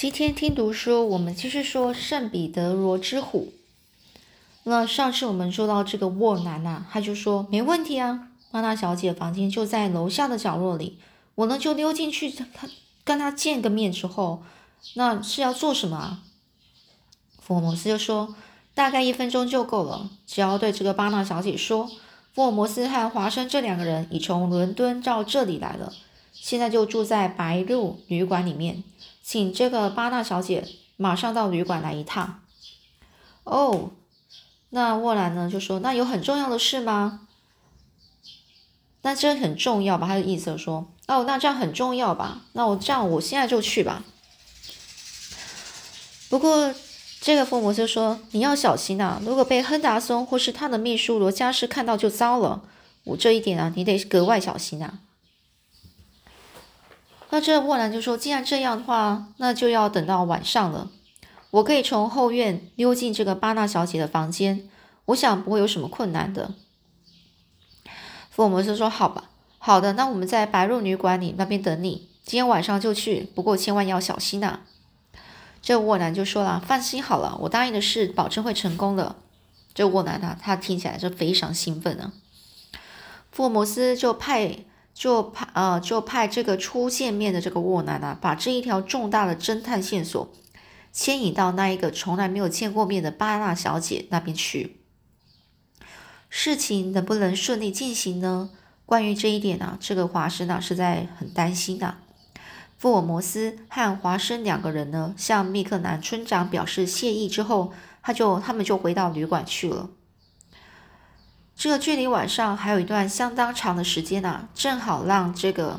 [0.00, 3.52] 今天听读书，我们继续说圣彼得罗之虎。
[4.62, 10.96] 那上次我们说到这个沃南呐，他就说没问题啊，巴纳小姐房间就在楼下的角落里，
[11.34, 12.66] 我呢就溜进去，他
[13.04, 14.42] 跟他见个面之后，
[14.94, 16.22] 那是要做什么啊？
[17.38, 18.34] 福尔摩斯就说
[18.74, 21.90] 大概一分钟就够了，只要对这个巴纳小姐说，
[22.32, 25.92] 福尔摩斯和华生这两个人已从伦敦到这里来了，
[26.32, 28.82] 现在就住在白鹿旅馆里面。
[29.30, 32.42] 请这个巴纳小姐马上到旅馆来一趟。
[33.44, 33.92] 哦，
[34.70, 37.28] 那沃兰呢就说：“那有很重要的事吗？”
[39.02, 40.08] 那这很重要吧？
[40.08, 42.40] 他的意思说：“哦，那这样很重要吧？
[42.54, 44.02] 那我这样，我现在就去吧。”
[46.28, 46.74] 不过
[47.20, 49.22] 这个父母就说：“你要小心啊！
[49.24, 52.62] 如果被亨达松或是他的秘书罗加斯看到就糟了。
[53.04, 54.98] 我这一点啊，你得格外小心啊。”
[57.32, 60.90] 那这沃兰就说：“既然这样的话，那就要等到晚上了。
[61.52, 64.68] 我可以从后院溜进这个巴纳小姐的房间，
[65.06, 66.54] 我想不会有什么困难的。”
[68.30, 73.28] 福尔摩斯说：“好吧，好的，那我们在白鹿旅馆里那边等你，今天晚上就去。
[73.32, 74.60] 不过千万要小心呐。”
[75.62, 79.14] 这沃兰就说了：“放心好了，我答应的事保证会成功的。”
[79.72, 82.12] 这沃兰呢，他听起来是非常兴奋呢。
[83.30, 84.64] 福尔摩斯就派。
[84.92, 90.32] 就派呃，就派这个初见面的这个沃南啊，把这一条重大的侦探线索
[90.92, 94.76] 牵引到那一个从来没有见过面的巴纳小姐那边去。
[96.28, 98.50] 事情能不能顺利进行呢？
[98.86, 101.96] 关于这一点呢，这个华生呢是在很担心的。
[102.76, 109.90] 福尔摩斯和华生两个人呢，向密克南村长表示谢意之后，他就他们就回到旅馆去了。
[111.60, 115.78] 这个距离晚上还有一段相当长的时间呢，正好让这个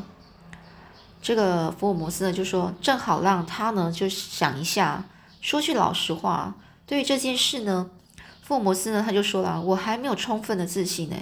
[1.24, 5.06] 这个福尔摩斯呢就说，正好让他呢就想一下。
[5.42, 6.54] 说句老实话，
[6.86, 7.90] 对于这件事呢，
[8.44, 11.16] 福尔摩斯呢他就说了，我还没有充分的自信呢。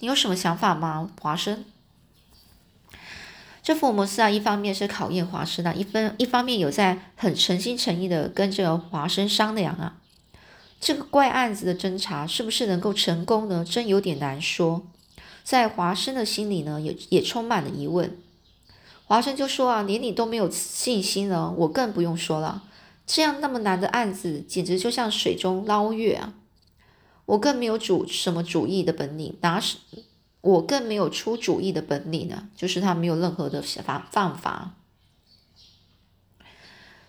[0.00, 1.64] 你有什么想法吗，华生？
[3.62, 9.94] 这福尔摩斯啊，一方面是考验华生啊，一分一方面有在很诚心诚意的跟这个华生商量啊。
[10.82, 13.64] 这个怪案子的侦查是不是能够成功呢？
[13.64, 14.82] 真有点难说。
[15.44, 18.18] 在华生的心里呢，也也充满了疑问。
[19.04, 22.64] 华生就说啊，连你都没有信心了，我更不用说了。
[23.06, 26.34] 这样那么难的案子，简直就像水中捞月啊！
[27.26, 29.78] 我更没有主什么主意的本领，拿什
[30.40, 32.48] 我更没有出主意的本领呢？
[32.56, 34.74] 就是他没有任何的法方法。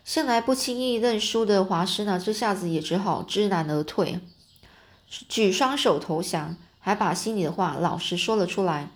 [0.03, 4.19] 向来不轻易认输的华师呢，这下子也只好知难而退，
[5.07, 8.91] 举双手投降，还把心里的话老实说了出来。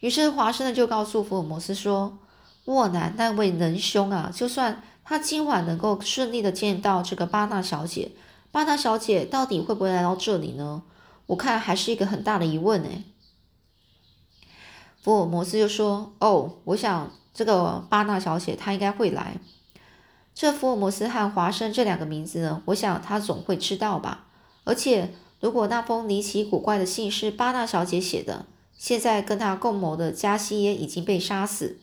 [0.00, 2.18] 于是华生呢就告诉福尔摩斯说
[2.66, 8.12] ：“沃南那位仁兄啊，就算他今晚能够顺利的见到这个巴纳小姐，
[8.52, 10.82] 巴纳小姐到底会不会来到这里呢？
[11.26, 12.88] 我看还是一个很大的疑问呢。”
[15.02, 19.40] 福尔摩斯就说：“哦，我想这个巴纳小姐她应该会来。”
[20.36, 24.26] 这福尔摩斯和华生这两个名字呢，我想他总会知道吧。
[24.64, 28.44] 而且，如果那封离奇古怪的信是巴纳小姐写的，
[28.76, 31.78] 现在跟他共谋的加西耶已经被杀死，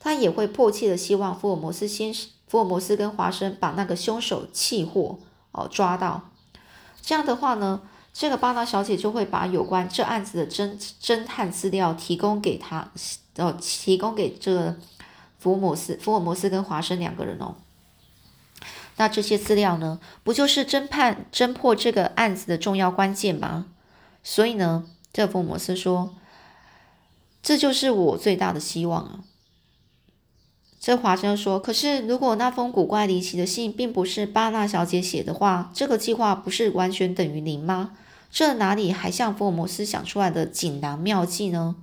[0.00, 2.10] 他也会迫切的希望福尔摩斯先、
[2.48, 5.18] 福尔摩斯跟华生把那个凶手气获
[5.50, 6.30] 哦抓到。
[7.02, 7.82] 这样的话呢，
[8.14, 12.90] 这个巴纳小姐就会把有关这案子的侦侦探资料提供给他，
[13.36, 14.76] 哦，提供给这个
[15.38, 17.54] 福尔摩斯、福尔摩斯跟华生两个人哦。
[18.96, 23.66] 那这些资料呢，不就是侦判、侦破这个案子的重要关键吗？
[24.22, 26.14] 所以呢，这福尔摩斯说，
[27.42, 29.20] 这就是我最大的希望啊。
[30.78, 37.92] 这华生说，可是如果那封古怪离奇的信并不是巴纳小姐写的话，这个计划不是完全等于零吗？
[38.30, 41.76] 这哪里还像福尔摩斯想出来的锦囊妙计呢？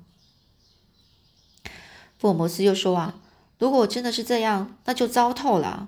[2.17, 3.15] 福尔摩斯又说啊，
[3.57, 5.87] 如果真的是这样，那就糟透了。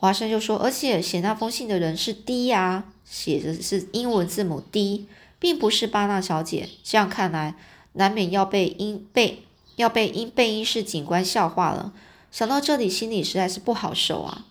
[0.00, 5.06] 华生就说：“而且写那封信的人是 D 呀，写的是英文字母 D，
[5.38, 6.70] 并不是巴纳小姐。
[6.82, 7.54] 这样看来，
[7.92, 9.42] 难免要被英被
[9.76, 11.92] 要被英贝因式警官笑话了。
[12.32, 14.46] 想到这里，心里实在是不好受啊。”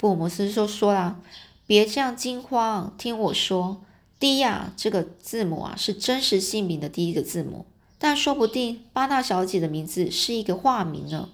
[0.00, 1.20] 福尔摩斯就说啦
[1.68, 3.82] ：“别这样惊慌，听我说
[4.18, 7.66] ，D 呀这个字母啊是真实姓名的第一个字母，
[7.98, 11.28] 但说不定巴纳小姐的名字是一个化名呢。”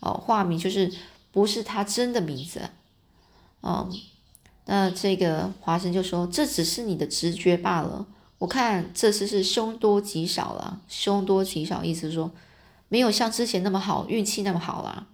[0.00, 0.92] 哦，化名就是
[1.32, 2.70] 不是他真的名字，
[3.62, 3.90] 嗯，
[4.66, 8.06] 那这个华生就说这只是你的直觉罢了。
[8.38, 12.30] 我看这次是凶多吉少了，凶多吉少，意思说
[12.88, 15.06] 没有像之前那么好，运气那么好啦。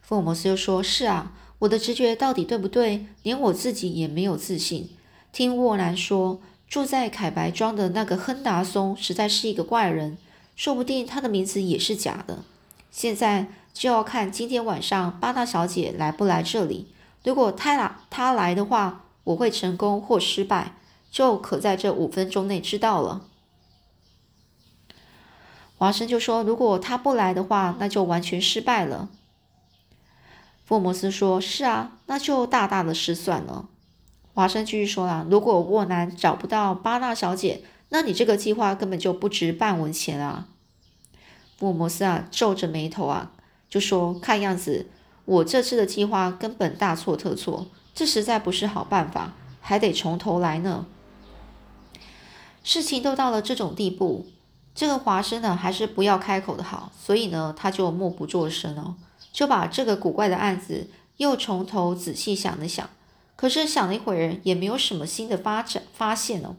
[0.00, 3.06] 福尔摩斯又说：“是啊，我的直觉到底对不对？
[3.22, 4.90] 连我自己也没有自信。
[5.30, 10.18] 听沃南说，住在凯白庄的那个亨达松实在是一个怪人，
[10.56, 12.44] 说不定他的名字也是假的。
[12.92, 16.94] 现在就要看今天晚上巴大小姐来不来这里。
[17.24, 20.76] 如果她来，她来的话，我会成功或失败，
[21.10, 23.22] 就可在这五分钟内知道了。”
[25.78, 29.08] 华生就说：“如果她不来的话，那就完全失败了。”
[30.64, 33.68] 福摩斯说：“是啊，那就大大的失算了。”
[34.34, 40.48] 华生继续说啊：“如果沃南找不到巴纳小姐，那你这个计划根本就不值半文钱啊！”
[41.62, 43.30] 福摩斯啊，皱着眉头啊，
[43.68, 44.86] 就说：“看样子
[45.24, 50.86] 我这次的计划根本大错特错，这实在不是好办法，还得从头来呢。
[52.64, 54.26] 事情都到了这种地步，
[54.74, 58.96] 这个华生呢，还是不要开口的好，所以呢，他就默不作声哦。”
[59.32, 62.90] 就把这个古怪的案子又从头仔细想了想，
[63.36, 66.56] 可是想了一会儿也没有什么新的发展发现哦。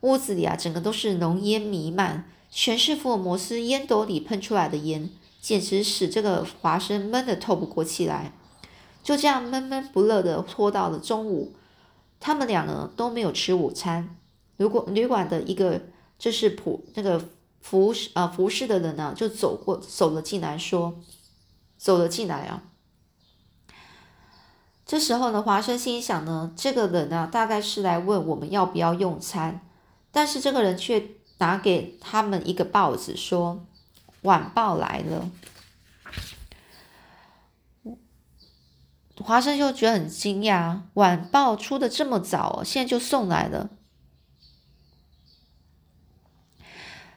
[0.00, 5.10] 屋子里啊，整个都是浓烟弥漫，全是福尔摩斯烟斗里喷出来的烟，
[5.40, 8.32] 简直使这个华生闷得透不过气来。
[9.02, 11.54] 就这样闷闷不乐的拖到了中午，
[12.18, 14.16] 他们俩呢都没有吃午餐。
[14.56, 15.82] 如果旅馆的一个
[16.18, 17.28] 就是仆那个
[17.60, 21.00] 服啊服侍的人呢，就走过走了进来说。
[21.80, 22.64] 走了进来啊！
[24.84, 29.60] 这时候呢，华生心想呢，这个人呢，大概是来问我们要不要用餐，
[30.10, 31.00] 但是这个人却
[31.38, 33.64] 拿给他们一个报纸，说
[34.22, 35.30] 晚报来了。
[39.20, 43.70] 华生就觉得很惊讶，晚报出的这么早，现在就送来了。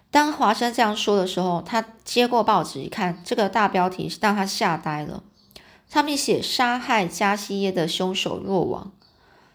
[0.10, 5.24] 当华生这样说的时候，他接过报纸一看，这个大标题让他吓呆了。
[5.88, 8.92] 上面写“杀害加西耶的凶手落网”。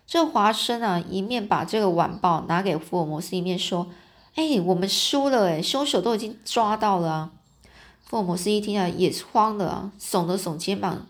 [0.07, 3.89] 这华生啊，一面把这个晚报拿给福尔摩斯，一面说
[4.37, 7.33] ：“哎，我们输了，哎，凶手都已经抓到了啊！”
[8.06, 11.06] 福尔摩斯一听啊，也是慌了啊，耸了耸肩膀：“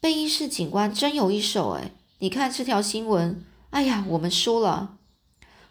[0.00, 4.96] 贝因士警官真有一手，哎，你看这条新闻，哎呀，我们输了。”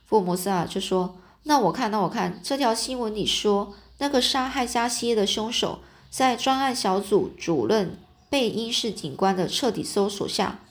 [0.07, 1.17] 福尔摩斯啊，就说。
[1.47, 5.77] 那我看，那我看这条新闻里说，那个杀害加西耶的凶手，
[6.09, 7.99] 在专案小组主任
[8.31, 10.61] 贝因士警官的彻底搜索下，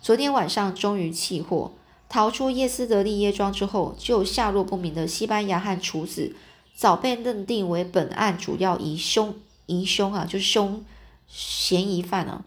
[0.00, 1.72] 昨天晚上终于起获，
[2.12, 6.36] 逃出叶斯德利耶庄之后，就下落不明的西班牙汉厨子，
[6.74, 10.84] 早被认定为本案主要疑凶疑凶啊，就凶
[11.26, 12.44] 嫌疑犯啊。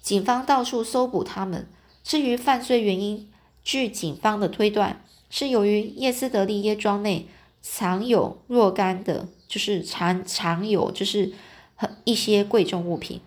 [0.00, 1.68] 警方到处搜捕他们，
[2.02, 3.30] 至于犯罪原因，
[3.62, 5.02] 据警方的推断。
[5.28, 7.26] 是由于叶斯德利耶庄内
[7.60, 11.34] 藏有若干的，就是藏藏有就是
[11.74, 13.20] 很一些贵重物品。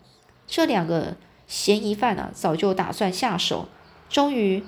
[0.48, 1.16] 这两个
[1.48, 3.68] 嫌疑犯啊，早就打算下手，
[4.10, 4.64] 终于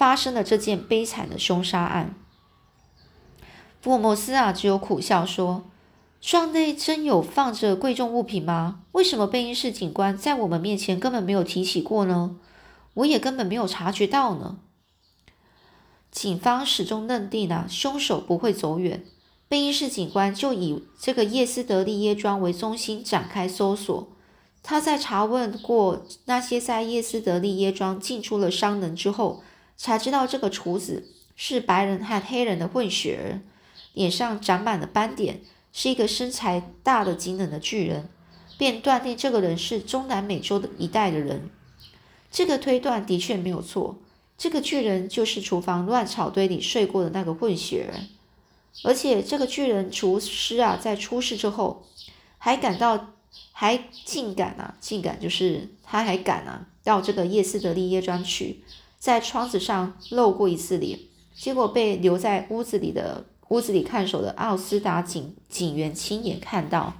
[0.00, 2.14] 发生了这件悲惨的凶杀案。
[3.82, 5.64] 福尔摩斯啊，只有苦笑说
[6.22, 8.80] ：“庄内真有放着贵重物品吗？
[8.92, 12.36] 为什么贝因士警官在我们面前根本没有提起过呢？
[12.94, 14.56] 我也根本没有察觉到呢。”
[16.10, 19.04] 警方始终认定呢，凶手不会走远。
[19.48, 24.08] 贝因士警官就以这个叶斯德利耶庄为中心展开搜索。
[24.62, 29.42] 他在查问过那些在叶斯德利耶庄进出了商人之后，
[29.82, 33.40] 才知道这个厨子是白人和黑人的混血儿，
[33.94, 35.40] 脸上长满了斑点，
[35.72, 38.10] 是一个身材大的惊人的巨人，
[38.58, 41.48] 便断定这个人是中南美洲的一带的人。
[42.30, 43.98] 这个推断的确没有错。
[44.36, 48.10] 这个巨人就是厨房乱草堆里睡过的那个混血人，
[48.84, 51.86] 而且这个巨人厨师啊，在出事之后，
[52.36, 53.14] 还感到，
[53.52, 58.62] 还竟敢啊，竟敢就是他还敢啊，到这个叶斯德利耶庄去，
[59.00, 60.96] 在窗子上露过一次脸，
[61.34, 66.94] 结果被留在屋子里的屋子里看守的奥斯达警警员亲眼看到，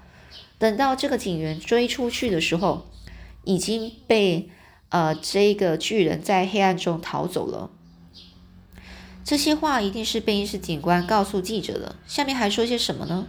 [0.58, 2.86] 等到这个警员追出去的时候，
[3.44, 4.50] 已经被。
[4.92, 7.70] 呃，这个巨人在黑暗中逃走了。
[9.22, 11.94] 这些话一定是贝因士警官告诉记者的。
[12.08, 13.28] 下面还说些什么呢？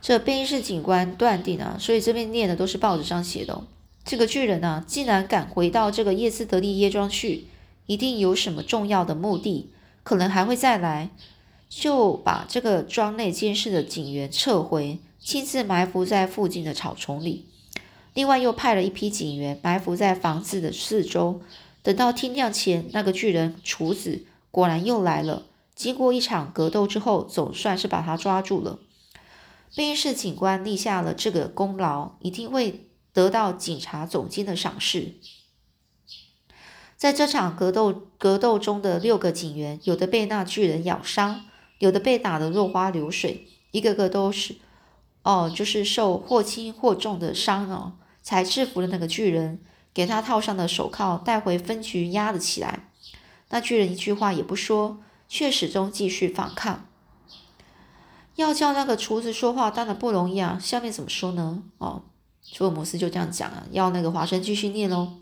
[0.00, 3.64] 这贝因士警官断定啊，所以这边念的都是报纸上写的。
[4.02, 7.44] 这个巨人呢，竟然敢回到这个叶斯德利耶庄去，
[7.88, 9.72] 一定有什么重要的目的，
[10.04, 11.10] 可能还会再来。
[11.68, 17.46] 就把这个庄内监视的警员撤回，亲自埋伏在附近的草丛里。
[18.14, 21.42] 另外又派了一批警员埋伏在房子的四周，
[21.82, 25.42] 等到天亮前，那个巨人厨子果然又来了。
[25.74, 28.78] 经过一场格斗之后，总算是把他抓住了。
[29.76, 35.14] 贝因市警官立下了这个功劳，一定会得到警察总监的赏识。
[36.98, 41.42] 在这场格斗格斗中的六个警员，有的被那巨人咬伤，
[41.78, 44.56] 有的被打得落花流水，一个个都是
[45.22, 49.60] 哦，就是受或轻或重的伤哦，才制服了那个巨人，
[49.94, 52.88] 给他套上的手铐，带回分局压了起来。
[53.50, 56.84] 那巨人一句话也不说，却始终继续反抗。
[58.34, 60.58] 要叫那个厨子说话，当然不容易啊。
[60.60, 61.62] 下面怎么说呢？
[61.78, 62.02] 哦，
[62.56, 65.12] 福尔摩斯就这样讲啊，要那个华生继续念喽。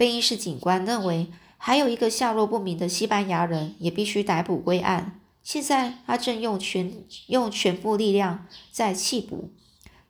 [0.00, 1.26] 贝因士警官认为，
[1.58, 5.20] 还有一个下落不明的西班牙人也必须逮捕归案。
[5.42, 6.90] 现在他正用全
[7.26, 9.50] 用全部力量在缉捕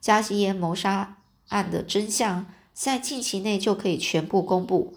[0.00, 1.16] 加西耶谋杀
[1.49, 4.94] 案的真相，在近期内就可以全部公布。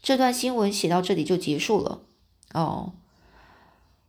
[0.00, 2.02] 这段新闻写到这里就结束了。
[2.54, 2.92] 哦，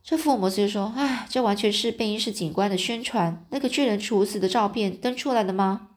[0.04, 3.44] 这福尔摩斯就说：“哎，这完全是贝因士警官的宣传。
[3.50, 5.88] 那个巨人处死的照片登出来的吗？”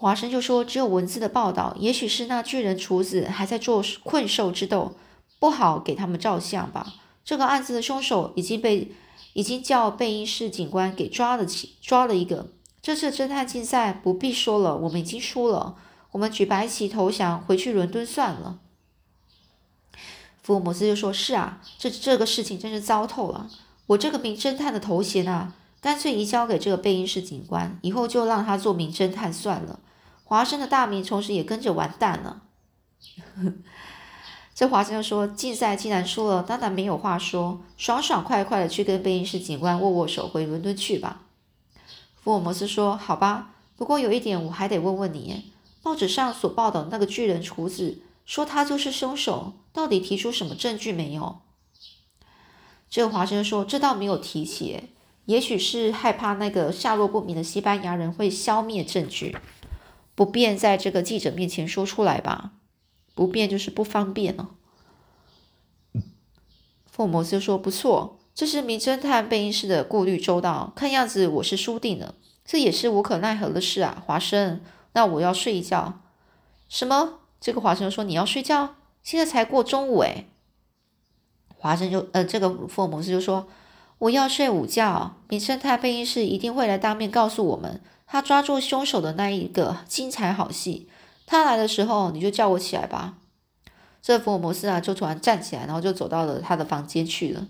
[0.00, 4.94] 华生就说：“只有文字的报道，也许是那巨人厨子还在做困兽之斗，
[5.40, 6.94] 不好给他们照相吧。
[7.24, 8.92] 这个案子的凶手已经被
[9.32, 12.46] 已经叫贝因士警官给抓了起，抓了一个。
[12.80, 15.74] 这次侦探竞赛不必说了，我们已经输了，
[16.12, 18.60] 我们举白旗投降，回去伦敦算了。”
[20.40, 23.50] 福尔摩斯就说：“是啊，这这个事情真是糟透了。
[23.88, 29.80] 我这个名侦探的头衔啊，干脆移交给这个贝因士警官，以后就让他做名侦探算了。”
[30.28, 32.42] 华生的大名从此也跟着完蛋了。
[34.54, 41.22] 这华生说：“竞赛既然输了，当然没有话说，爽爽快快的去跟贝因斯警官握握手，回伦敦去吧。”
[42.22, 45.50] 福尔摩斯说：“好吧，不过有一点我还得问问你，
[45.82, 51.38] 报纸上所报道那个巨人厨子，说他就是凶手，到底提出什么证据没有？”
[52.90, 54.90] 这个华生说：“这倒没有提起，
[55.24, 59.34] 也许是害怕那个下落不明的西班牙人会消灭证据。”
[60.18, 62.50] 不便在这个记者面前说出来吧，
[63.14, 64.48] 不便就是不方便了。
[66.90, 70.72] 福尔摩斯说：“不错，这是名侦探贝因斯的顾虑周到。
[70.74, 74.60] 看样子我是输定了，这也是无可奈何的事啊。”华生，
[74.94, 76.00] 那我要睡一觉。
[76.68, 77.20] 什么？
[77.40, 78.74] 这个华生说：“你要睡觉？
[79.04, 80.26] 现在才过中午诶。
[81.56, 83.46] 华生就呃，这个福尔摩斯就说
[83.98, 85.14] ：“我要睡午觉。
[85.28, 90.88] 名侦探贝因斯一定会来当面告诉我们。”他抓住凶手的那一个精彩好戏，
[91.26, 93.18] 他来的时候你就叫我起来吧。
[94.00, 97.46] 这福尔摩斯啊，就突然站起来，然后就走到了他的房间去了。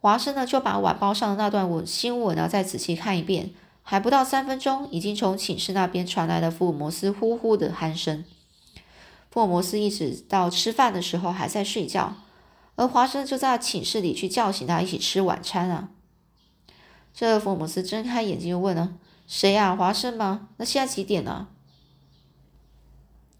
[0.00, 3.50] 华生呢，就把晚报上的那段文新闻啊再仔细看一遍，
[3.82, 8.24] 还不到三分钟，已经从寝室那边传来了福尔摩斯呼呼的鼾声。
[9.30, 12.16] 福尔摩斯一直到吃饭的时候还在睡觉，
[12.74, 15.90] 而华生就在寝室里去叫醒他一起吃晚餐啊。
[17.14, 18.94] 这福尔摩斯睁开眼睛就问了。
[19.26, 19.74] 谁呀？
[19.74, 20.48] 华生吗？
[20.56, 21.48] 那现在几点了？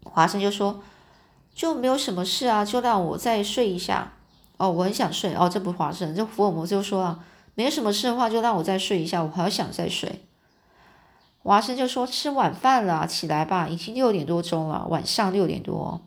[0.03, 0.81] 华生就说
[1.53, 4.13] ：“就没有什么事啊，就让我再睡一下。”
[4.57, 5.33] 哦，我很想睡。
[5.35, 7.23] 哦，这不华生，这福尔摩斯就说啊
[7.55, 10.25] ：“没什么事的话，就让我再睡一下，我好想再睡。”
[11.43, 16.01] 华生就说：“吃晚饭了，起来吧，已经六点多钟了，晚上六点多。”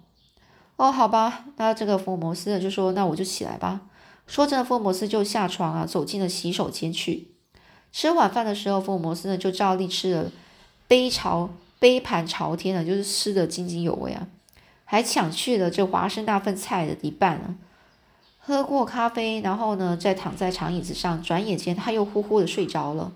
[0.77, 3.83] 哦，好吧，那这个福尔摩斯就说：“那我就起来吧。”
[4.27, 7.30] 说着，福尔摩斯就下床啊，走进了洗手间去。
[7.93, 10.31] 吃晚饭的时候，福尔摩斯呢就照例吃了
[10.87, 14.27] 杯朝杯盘朝天的，就是吃的津津有味啊，
[14.85, 17.57] 还抢去了这华生那份菜的一半呢。
[18.39, 23.13] 喝过咖啡，然后呢再躺在长椅子上，转眼间他又呼呼的睡着了。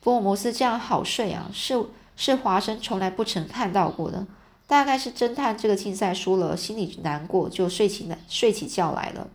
[0.00, 1.84] 福尔摩斯这样好睡啊，是
[2.16, 4.26] 是华生从来不曾看到过的。
[4.66, 9.28] 大概是侦探这个竞赛输了，心里难过，就睡起来睡起觉来了。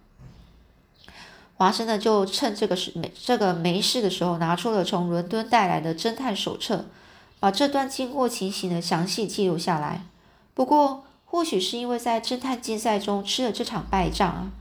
[1.58, 6.86] 华生呢，就趁这个是没这个没事的时候，拿出了从伦敦带来的侦探手册，
[7.40, 10.06] 把这段经过情形呢详细记录下来。
[10.54, 14.52] 不过，或许是因为在侦探竞赛中吃了这场败仗啊，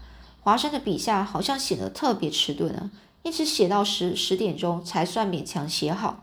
[0.40, 2.90] 华生的笔下好像显得特别迟钝啊，
[3.24, 6.22] 一直写到十十点钟才算勉强写好。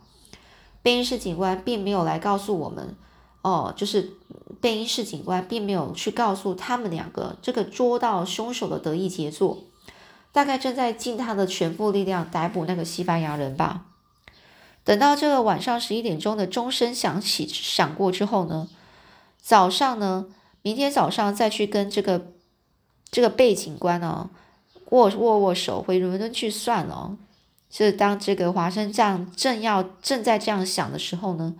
[0.81, 2.95] 贝因士警官并没有来告诉我们，
[3.41, 4.13] 哦，就是
[4.61, 9.59] 贝因士警官并没有去告诉他们两个这个捉到凶手的得意杰作。
[10.31, 13.85] 大概正在尽他的全部力量逮捕那个西班牙人吧。
[14.83, 18.67] 等到这个晚上十一点钟的钟声响起响过之后呢，
[19.39, 20.27] 早上呢，
[20.61, 22.31] 明天早上再去跟这个
[23.11, 24.29] 这个贝警官呢
[24.89, 27.17] 握握握手，回伦敦去算了。
[27.69, 31.55] 是当这个华生这样正要正在这样想的时候呢，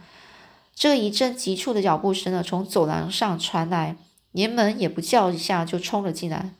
[0.74, 3.96] 这一阵急促的脚步声呢从走廊上传来，
[4.32, 6.54] 连门也不叫一下就冲了进来。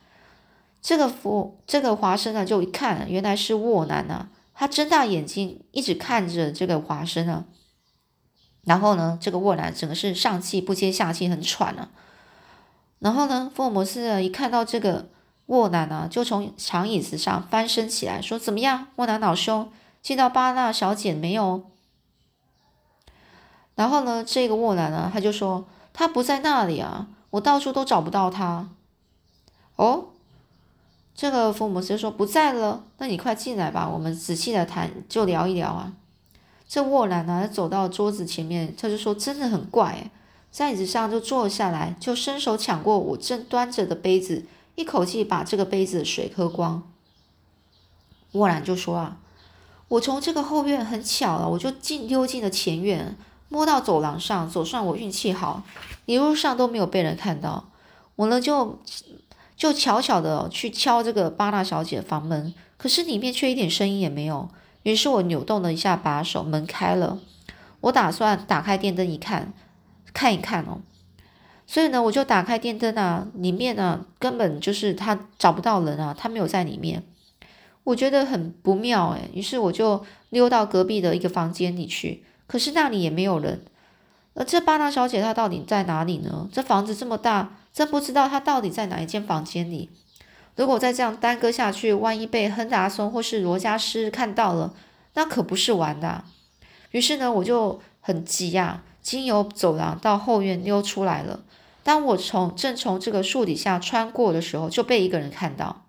[0.82, 7.44] 这个福这个华生呢，就一看，原来是沃南呐，他睁大眼睛，一直看着这个华生啊。
[8.64, 11.90] 然后呢，这个沃兰整个是上气不接下气，很喘啊。
[12.98, 15.08] 然后呢，福尔摩斯啊一看到这个
[15.46, 19.70] 沃兰啊，就从长椅子上翻身起来，说：“怎么样，沃兰老兄，
[20.02, 21.70] 见到巴纳小姐没有？”
[23.76, 28.70] 然后呢，这个沃兰呢，他就说：“他不在那里啊，我到处都找不到他。”
[29.76, 30.08] 哦。
[31.14, 35.92] 这个福尔摩斯说不在了，那你快进来吧，我们仔细的谈，就聊一聊啊。
[36.66, 40.10] 这沃兰呢走到桌子前面，他就说真的很怪，
[40.50, 46.82] 在椅子上就坐下来，就伸手抢过我正端着的杯子，一口气把这个杯子的水喝光。
[48.32, 49.18] 沃兰就说啊，
[49.88, 53.14] 我从这个后院很巧了，我就进溜进了前院，
[53.50, 55.62] 摸到走廊上，总算我运气好，
[56.06, 57.68] 一路上都没有被人看到，
[58.16, 58.78] 我呢就。
[59.56, 64.48] 就悄悄的去敲这个巴纳小姐的房门，可是里面却一点声音也没有。
[64.82, 67.18] 于是我扭动了一下把手，门开了。
[67.82, 69.52] 我打算打开电灯一看，
[70.12, 70.80] 看一看哦。
[71.66, 77.02] 所以呢，我就打开电灯啊，里面呢根本就是他找不到人啊，他没有在里面。
[77.84, 83.62] 我觉得很不妙诶，于是我就溜到隔壁的一个房间里去，可是那里也没有人。
[84.34, 86.48] 而这巴纳小姐她到底在哪里呢？
[86.52, 87.58] 这房子这么大。
[87.72, 89.88] 真不知道她到底在哪一间房间里。
[90.56, 94.74] 如果再这样耽搁下去，万一被亨达松或是罗加斯看到了，
[95.14, 96.24] 那可不是玩的。
[96.90, 101.40] 于是呢，我就很急呀，经由走廊到后院溜出来了。
[101.82, 105.86] 当我从正从这个树底下穿过的时候，就被一个人看到。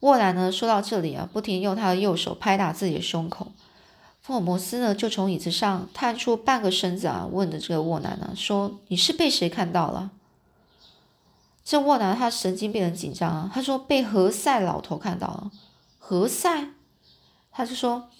[0.00, 3.52] 沃兰呢，说到这里啊，不停用他的右手拍打自己的胸口。
[4.22, 10.12] 福尔摩斯呢，就从椅子上探出半个身子啊，问的这个沃南呢，说：“你是被谁看到了？”
[11.64, 15.50] 这沃南他神经变得紧张啊，他说：“被何塞老头看到了。”
[15.98, 16.68] 何塞，
[17.50, 18.10] 他就说：“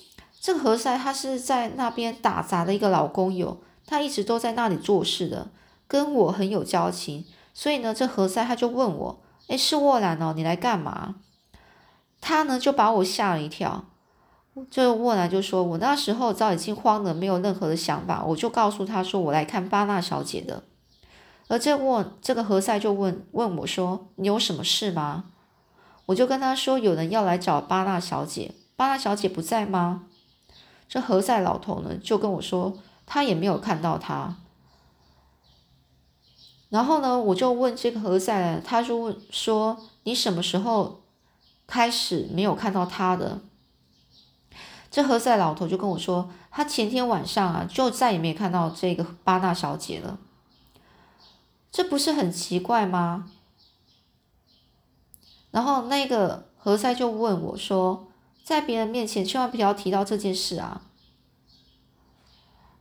[0.40, 5.53] 这个何塞他是在那边打杂的一个老工友，他一直都在那里做事的，
[5.87, 7.24] 跟我很有交情。
[7.55, 11.14] 所以呢，这何塞他就问我：‘哎，是沃兰哦，你来干嘛？’
[12.20, 13.85] 他呢就把我吓了一跳。”
[14.70, 20.62] 这沃兰就说：“我那时候早已经慌了，没有任何的想法，我就告诉他说我来看巴纳小姐的。
[21.48, 25.24] 而这沃这个何塞就问问我说：你有什么事吗？
[26.06, 30.04] 我就跟他说有人要来找巴纳小姐，巴纳小姐不在吗？
[30.86, 34.36] 这何塞老头呢就跟我说他也没有看到她。
[36.68, 41.00] 然后呢，我就问这个何塞，他就问说你什么时候
[41.66, 43.40] 开始没有看到她的？”
[44.92, 50.18] 这何塞老头就跟我说，他前天晚上啊，就再也没看到这个巴纳小姐了。
[51.70, 53.31] 这不是很奇怪吗？
[55.50, 58.09] 然后那个何塞就问我说，
[58.44, 60.83] 在别人面前千万不要提到这件事啊。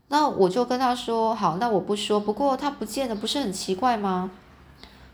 [0.09, 2.19] 那我就跟他说，好，那我不说。
[2.19, 4.31] 不过他不见了，不是很奇怪吗？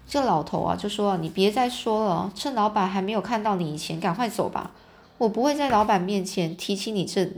[0.07, 4.71] 这老头啊就说，你别再说了，趁老板还没有看到你以前，赶快走吧。
[5.17, 7.29] 我不会在老板面前提起你这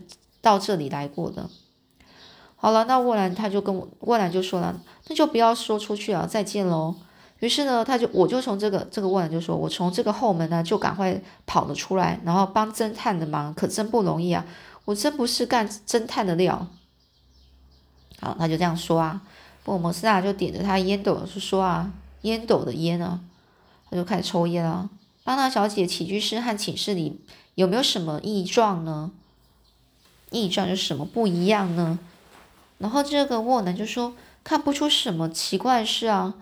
[0.42, 1.50] 到这里来过的。
[2.56, 6.94] 好了，那沃兰他就跟我沃兰就说了，那就不要说出去了，再见喽。
[7.40, 14.46] 于是呢，他就我就从这个这个沃兰就说，我从这个后门呢就赶快跑了出来，然后帮侦探的忙可真不容易啊，
[14.84, 16.68] 我真不是干侦探的料。
[18.20, 19.22] 好，他就这样说啊，
[19.64, 21.90] 福尔摩斯啊就点着他烟斗就说啊，
[22.24, 23.22] 烟斗的烟啊，
[23.90, 24.90] 他就开始抽烟了。
[25.24, 27.22] 巴纳小姐起居室和寝室里。
[27.60, 29.12] 有没有什么异状呢？
[30.32, 32.00] 异状有什么不一样呢？
[32.78, 34.14] 然后这个沃南就说
[34.46, 36.36] 看不出什么奇怪事啊。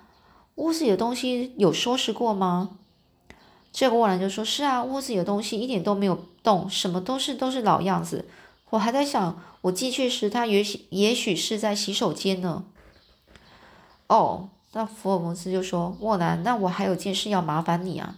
[0.57, 2.77] 屋子里的东西有收拾过吗？
[3.71, 8.25] 这个沃南就说是啊，屋子里的东西一点都没有动，什么都是都是老样子。
[8.69, 12.63] 我还在想，我进去时他也许也许是在洗手间呢。
[14.05, 18.17] 哦，那福尔摩斯就说沃南，那我还有件事要麻烦你啊。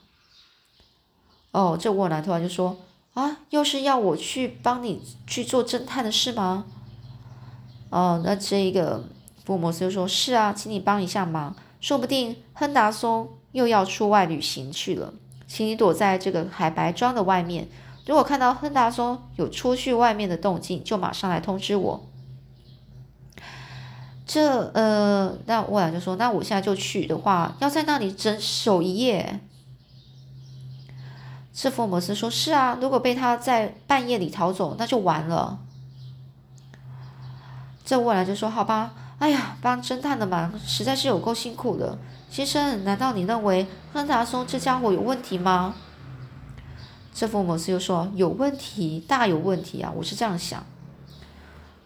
[1.51, 2.75] 哦，这沃南突然就说。
[3.13, 6.65] 啊，又是要我去帮你去做侦探的事吗？
[7.89, 9.03] 哦，那这一个
[9.43, 15.13] 福尔摩斯就说：“是啊，请你帮一下忙，说不定亨达松又要出外旅行去了，
[15.47, 17.67] 请你躲在这个海白庄的外面。
[18.05, 22.05] 如果看到亨达松有出去外面的动静，就马上来通知我。”
[24.27, 29.39] 这呃，那沃兰就说：“那我现在就去的话，要在那里整守一夜。”
[31.61, 35.59] 是福尔摩斯说：“是啊，如果被他在半夜里逃走，那就完了。”
[37.83, 41.97] 这沃兰就说：“好吧，哎呀，帮侦探的忙实在是有够辛苦的，
[42.29, 45.75] 先生，难道你认为亨达松这家伙有问题吗？”
[47.13, 49.91] 这福尔摩斯又说：“有问题，大有问题啊！
[49.93, 50.63] 我是这样想。”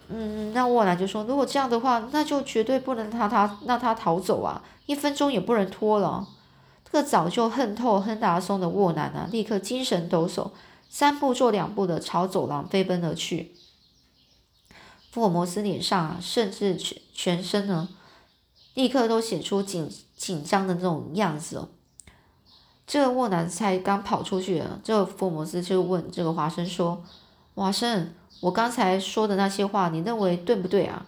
[0.10, 4.62] 嗯，那沃兰就说：“如果这样的话，那就绝对不能让他让他逃走啊！
[4.86, 6.28] 一分钟也不能拖了。”
[6.94, 10.52] 这个早就恨透亨达松的沃南啊，立刻精神抖擞，
[10.88, 13.56] 三步做两步的朝走廊飞奔而去。
[15.10, 17.90] 福尔摩斯脸上啊，甚至全全身呢，
[18.76, 21.70] 立刻都显出紧紧张的那种样子哦。
[22.86, 27.04] 这个沃南才刚跑出去，这个福尔摩斯就问这个华生说
[27.56, 31.08] ：“华生，我刚才说的那些话，你认为对不对啊？”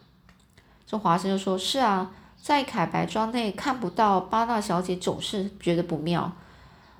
[0.87, 2.11] 这华生就说：“是啊，
[2.45, 6.31] 在凯白庄内看不到巴纳小姐，总是觉得不妙。”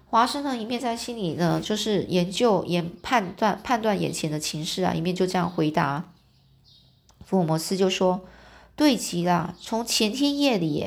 [0.10, 6.06] 华生呢，一面在心里呢，就是研究、研判断、判断眼前的情势啊，一面就这样回答。
[7.24, 8.26] 福尔摩斯就说
[8.76, 10.84] ：“对极了，从前天夜里，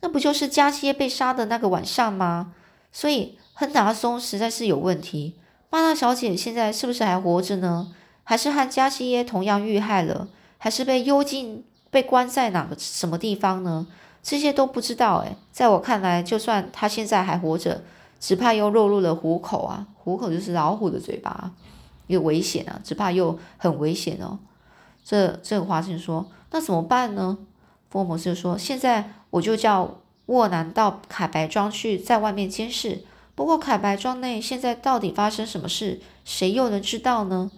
[0.00, 2.52] 那不就是加西耶被杀的那个晚上吗？”
[2.90, 5.36] 所以亨达松实在是有问题。
[5.68, 7.94] 巴纳小姐现在是不是还活着呢？
[8.24, 10.26] 还是和加西耶同样遇害了？
[10.58, 13.86] 还是被幽禁、被关在哪个什么地方呢？
[14.22, 15.18] 这些都不知道。
[15.18, 17.82] 诶，在我看来，就算他现在还活着，
[18.18, 19.86] 只怕又落入了虎口啊！
[19.94, 21.52] 虎口就是老虎的嘴巴，
[22.06, 22.80] 又危险啊！
[22.84, 24.38] 只怕又很危险哦。
[25.04, 27.38] 这这个华生说：“那怎么办呢？”
[27.90, 33.02] 福尔摩斯就说：“现在我就叫。”沃南到凯白庄去，在外面监视。
[33.34, 37.50] 不过凯白庄内现在到底发生什么事，谁又能知道呢？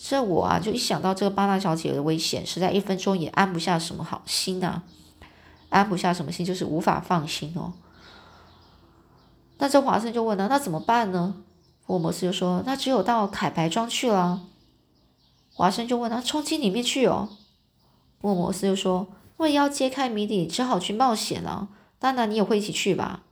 [0.00, 4.84] 这我啊，就一想到这个巴纳小姐的危险，实在一分钟也安不下什么好心啊，
[5.70, 7.72] 安不下什么心，就是无法放心哦。
[9.58, 11.34] 那这华生就问了，那怎么办呢？
[11.84, 14.42] 福尔摩斯就说，那只有到凯白庄去了。
[15.52, 17.30] 华生就问他，冲进里面去哦。
[18.20, 19.08] 福尔摩斯就说，
[19.38, 21.68] 为要揭开谜底，只好去冒险了。
[21.98, 23.22] 当然，你也会一起去吧？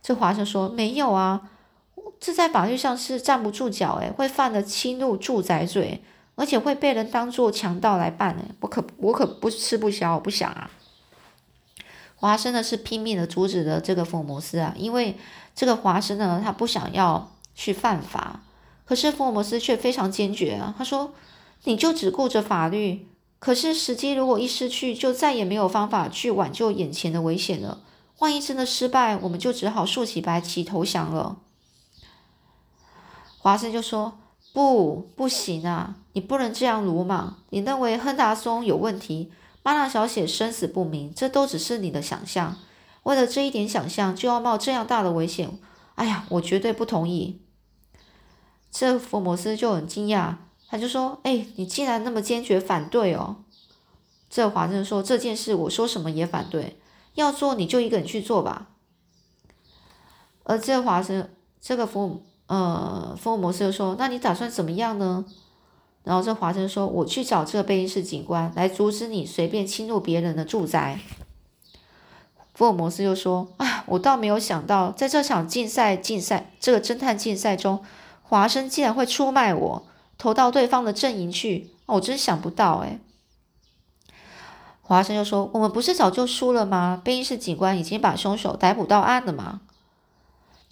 [0.00, 1.50] 这华生说：“没有啊，
[2.24, 6.04] 这在法律上是站不住脚，诶，会犯了侵入住宅罪，
[6.36, 10.70] 而且会被人当作强盗来办，诶，我可我可不吃不消，我不想啊。”
[12.14, 15.16] 华生呢是拼命的阻止了这个福尔摩斯啊，因为
[15.56, 18.42] 这个华生呢他不想要去犯法，
[18.84, 21.12] 可是福尔摩斯却非常坚决啊，他说
[21.64, 23.08] ：“你就只顾着法律。”
[23.40, 27.80] 可是时机如果一失去，就再也没有方法去挽救眼前的危险了。
[28.20, 31.38] 万一真的失败，我们就只好竖起白旗投降了。
[33.42, 34.20] 华生就说
[34.54, 35.96] ：“不，不行啊！
[36.12, 37.38] 你不能这样鲁莽。
[37.50, 39.32] 你认为亨达松有问题，
[39.64, 42.56] 玛娜小姐生死不明，这都只是你的想象。
[43.02, 45.58] 为了这一点想象，就要冒这样大的危险？
[45.96, 47.42] 哎呀，我绝对不同意。”
[48.70, 50.36] 这福摩斯就很惊讶。
[50.68, 53.38] 他就说：“哎，你既然那么坚决反对哦，
[54.30, 56.80] 这华生说这件事我说什么也反对，
[57.14, 58.68] 要做你就一个人去做吧。”
[60.44, 61.28] 而这华生
[61.60, 65.24] 这个福呃福尔摩斯就说：“那你打算怎么样呢？”
[66.04, 71.00] 然后这华生说：“我去找这个贝因斯警官来阻止你随便侵入别人的住宅。”
[72.52, 77.82] 福尔摩斯又说：“啊，我倒没有想到，在这场竞赛竞赛这个侦探竞赛中，
[78.22, 79.86] 华生竟然会出卖我。”
[80.18, 83.00] 投到对方的阵营去，我真想不到哎。
[84.82, 87.00] 华生就说：“我们不是早就输了吗？
[87.02, 89.62] 贝因斯警官已经把凶手逮捕到案了吗？”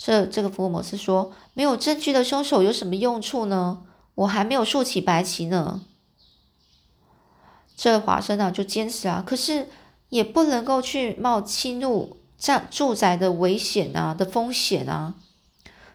[0.03, 3.83] 这这个福尔摩斯说：“没有证据的凶手有什么用处呢？
[4.15, 5.83] 我还没有竖起白旗呢。”
[7.77, 9.69] 这华生啊就坚持啊，可是
[10.09, 15.17] 也不能够去冒侵入这住宅的危险啊的风险啊。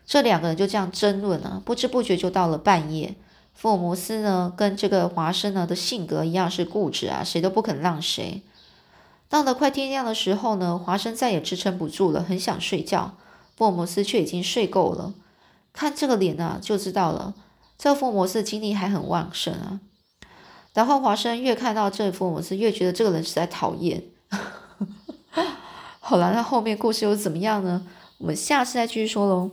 [0.05, 3.15] 这两个人就这样争论啊，不知不觉就到了半夜。
[3.55, 8.43] 福尔摩斯呢，跟这个华生呢的性格一样是固执啊，谁都不肯让谁。
[9.27, 13.15] 到了快天亮的时候呢，华生再也支撑不住了，很想睡觉。
[13.55, 15.13] 福尔摩斯却已经睡够了，
[15.71, 17.33] 看这个脸啊，就知道了，
[17.77, 19.79] 这福尔摩斯精力还很旺盛啊。
[20.73, 24.03] 然后华生越看到这福尔摩斯，越觉得这个人实在讨厌。
[25.99, 27.87] 好了，那后面故事又怎么样呢？
[28.17, 29.51] 我们下次再继续说喽。